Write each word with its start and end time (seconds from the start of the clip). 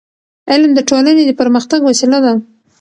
علم 0.51 0.71
د 0.75 0.79
ټولنې 0.89 1.23
د 1.25 1.31
پرمختګ 1.39 1.79
وسیله 1.83 2.19
ده. 2.25 2.33